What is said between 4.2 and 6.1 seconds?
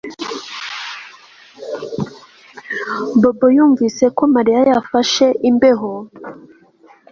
Mariya yafashe imbeho